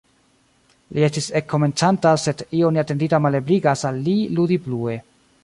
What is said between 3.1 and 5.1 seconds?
malebligas al li ludi plue.